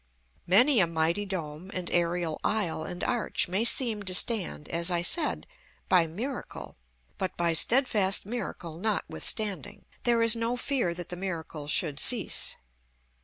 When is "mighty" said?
0.87-1.25